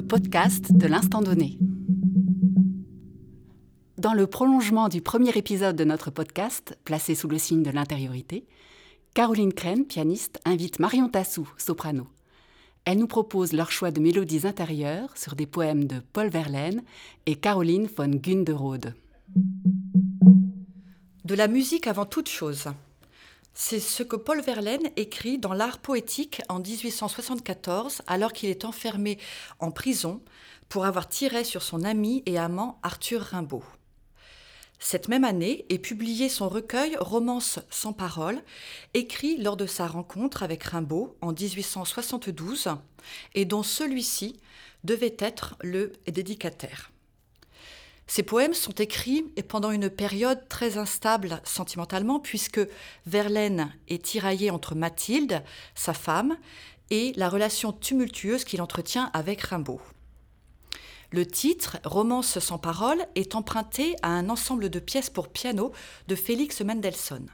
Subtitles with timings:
[0.00, 1.58] le podcast de l'instant donné.
[3.98, 8.46] Dans le prolongement du premier épisode de notre podcast, placé sous le signe de l'intériorité,
[9.12, 12.06] Caroline Crène, pianiste, invite Marion Tassou, soprano.
[12.86, 16.82] Elle nous propose leur choix de mélodies intérieures sur des poèmes de Paul Verlaine
[17.26, 18.94] et Caroline von Gunderode.
[21.26, 22.68] De la musique avant toute chose.
[23.52, 29.18] C'est ce que Paul Verlaine écrit dans L'Art poétique en 1874, alors qu'il est enfermé
[29.58, 30.22] en prison
[30.68, 33.64] pour avoir tiré sur son ami et amant Arthur Rimbaud.
[34.78, 38.42] Cette même année est publié son recueil Romance sans parole,
[38.94, 42.68] écrit lors de sa rencontre avec Rimbaud en 1872,
[43.34, 44.40] et dont celui-ci
[44.84, 46.90] devait être le dédicataire.
[48.10, 52.60] Ces poèmes sont écrits pendant une période très instable sentimentalement, puisque
[53.06, 55.44] Verlaine est tiraillé entre Mathilde,
[55.76, 56.36] sa femme,
[56.90, 59.80] et la relation tumultueuse qu'il entretient avec Rimbaud.
[61.12, 65.70] Le titre, Romance sans parole, est emprunté à un ensemble de pièces pour piano
[66.08, 67.28] de Félix Mendelssohn.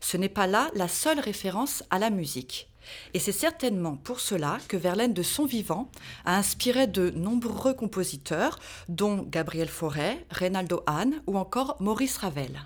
[0.00, 2.68] Ce n'est pas là la seule référence à la musique.
[3.14, 5.90] Et c'est certainement pour cela que Verlaine, de son vivant,
[6.24, 12.60] a inspiré de nombreux compositeurs, dont Gabriel Fauré, Reynaldo Hahn ou encore Maurice Ravel.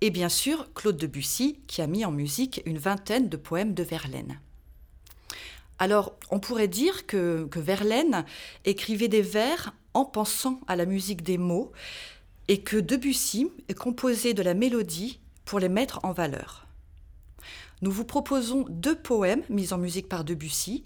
[0.00, 3.82] Et bien sûr, Claude Debussy, qui a mis en musique une vingtaine de poèmes de
[3.82, 4.40] Verlaine.
[5.78, 8.24] Alors, on pourrait dire que, Verlaine
[8.64, 11.72] écrivait des vers en pensant à la musique des mots
[12.48, 16.66] et que Debussy composait de la mélodie pour les mettre en valeur.
[17.82, 20.84] Nous vous proposons deux poèmes mis en musique par Debussy.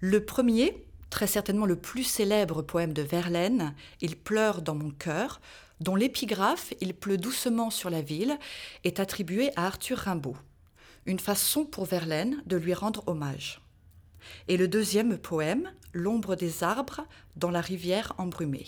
[0.00, 5.40] Le premier, très certainement le plus célèbre poème de Verlaine, Il pleure dans mon cœur,
[5.78, 8.38] dont l'épigraphe Il pleut doucement sur la ville
[8.82, 10.36] est attribué à Arthur Rimbaud.
[11.06, 13.60] Une façon pour Verlaine de lui rendre hommage.
[14.48, 18.66] Et le deuxième poème, L'ombre des arbres dans la rivière embrumée.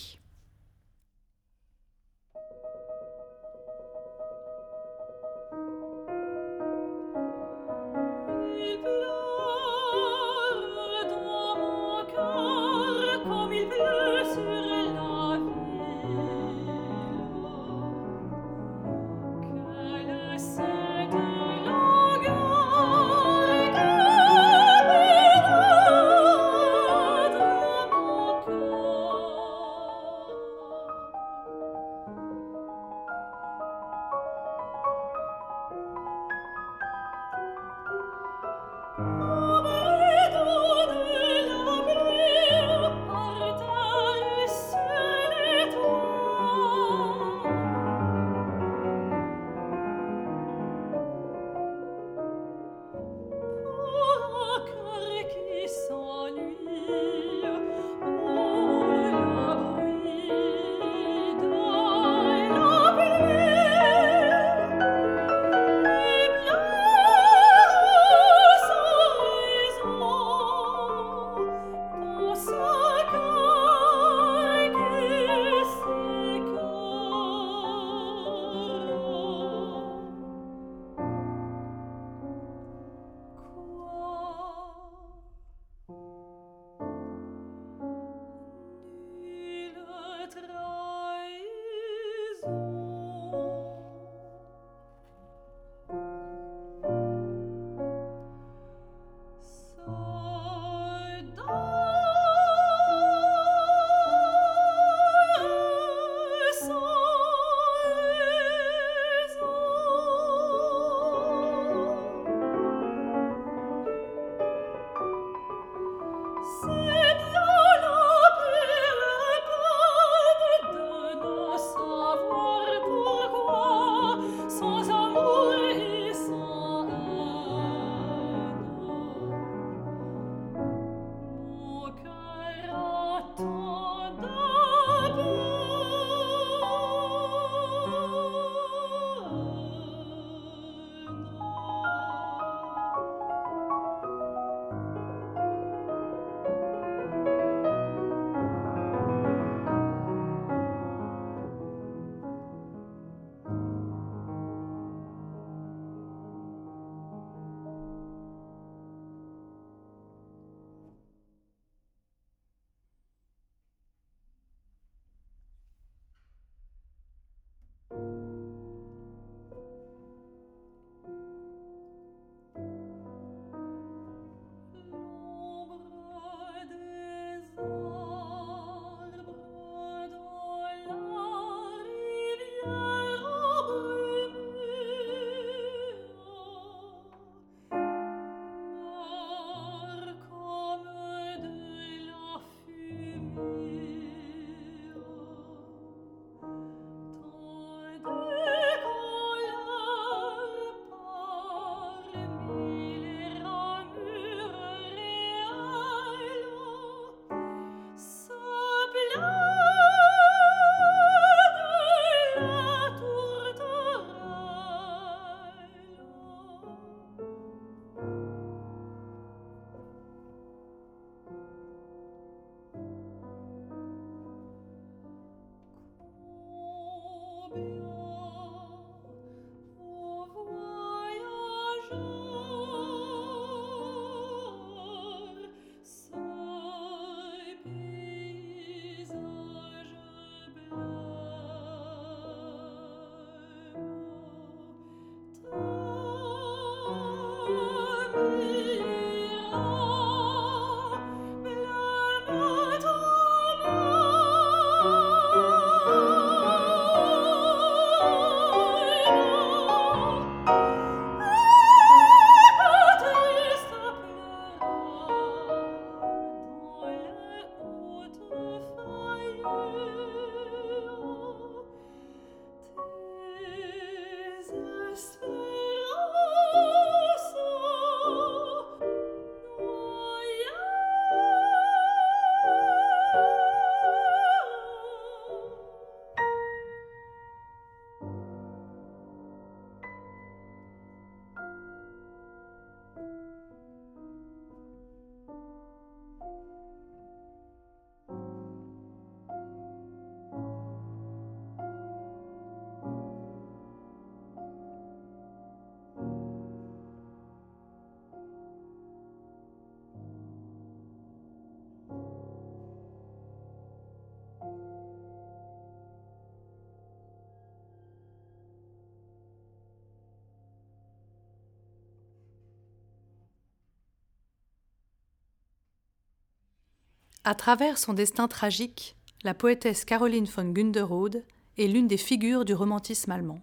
[327.26, 331.24] À travers son destin tragique, la poétesse Caroline von Gunderode
[331.56, 333.40] est l'une des figures du romantisme allemand.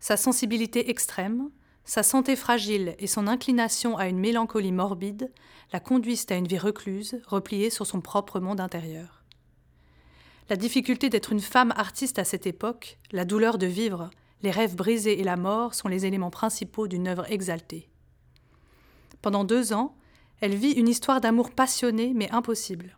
[0.00, 1.50] Sa sensibilité extrême,
[1.84, 5.30] sa santé fragile et son inclination à une mélancolie morbide
[5.72, 9.22] la conduisent à une vie recluse, repliée sur son propre monde intérieur.
[10.48, 14.10] La difficulté d'être une femme artiste à cette époque, la douleur de vivre,
[14.42, 17.88] les rêves brisés et la mort sont les éléments principaux d'une œuvre exaltée.
[19.22, 19.94] Pendant deux ans,
[20.40, 22.96] elle vit une histoire d'amour passionné mais impossible.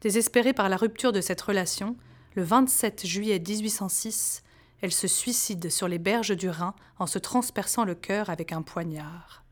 [0.00, 1.96] Désespérée par la rupture de cette relation,
[2.34, 4.42] le 27 juillet 1806,
[4.82, 8.62] elle se suicide sur les berges du Rhin en se transperçant le cœur avec un
[8.62, 9.44] poignard.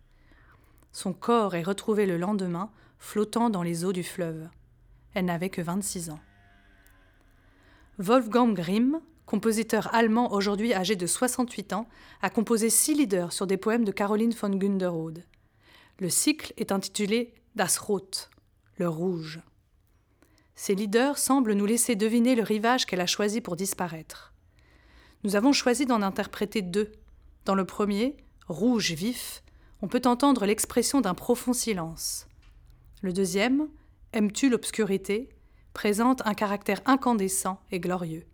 [0.92, 4.48] Son corps est retrouvé le lendemain, flottant dans les eaux du fleuve.
[5.14, 6.20] Elle n'avait que 26 ans.
[7.98, 11.88] Wolfgang Grimm, compositeur allemand aujourd'hui âgé de 68 ans,
[12.22, 15.24] a composé six leaders sur des poèmes de Caroline von Gunderode.
[15.98, 18.10] Le cycle est intitulé Das Rot,
[18.76, 19.40] le rouge.
[20.54, 24.32] Ces leaders semblent nous laisser deviner le rivage qu'elle a choisi pour disparaître.
[25.22, 26.92] Nous avons choisi d'en interpréter deux.
[27.44, 28.16] Dans le premier,
[28.48, 29.42] rouge vif,
[29.82, 32.26] on peut entendre l'expression d'un profond silence.
[33.02, 33.68] Le deuxième,
[34.14, 35.28] Aimes-tu l'obscurité
[35.72, 38.24] présente un caractère incandescent et glorieux.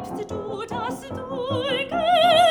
[0.00, 2.49] liebst du, dass du.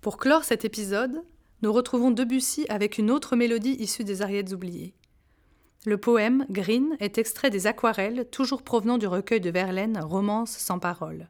[0.00, 1.22] Pour clore cet épisode,
[1.60, 4.94] nous retrouvons Debussy avec une autre mélodie issue des Ariettes oubliées.
[5.84, 10.78] Le poème Green est extrait des aquarelles, toujours provenant du recueil de Verlaine Romance sans
[10.78, 11.28] parole.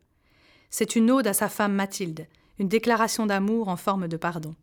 [0.70, 2.28] C'est une ode à sa femme Mathilde,
[2.60, 4.54] une déclaration d'amour en forme de pardon.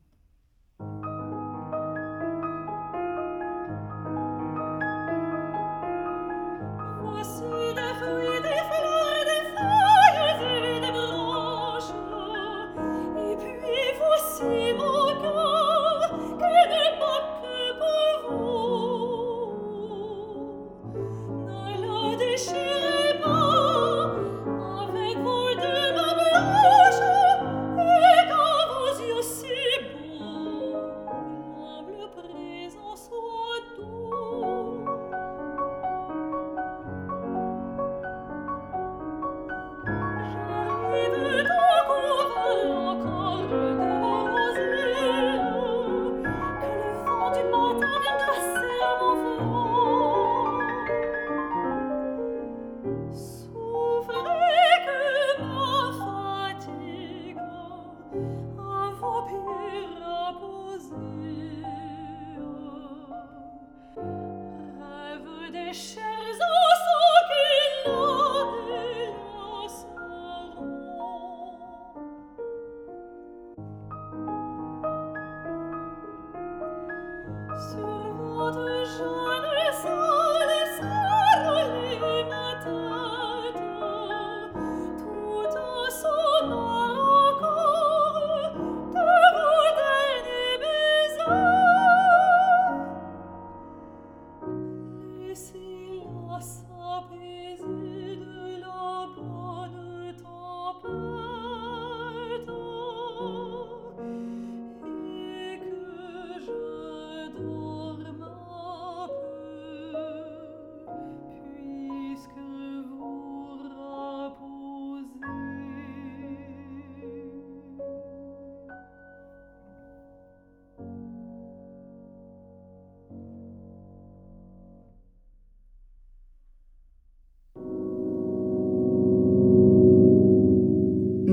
[77.57, 77.96] So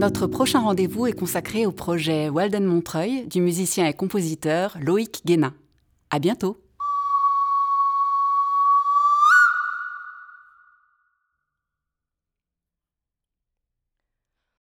[0.04, 5.54] Notre prochain rendez-vous est consacré au projet Walden Montreuil du musicien et compositeur Loïc Guénin.
[6.10, 6.63] À bientôt!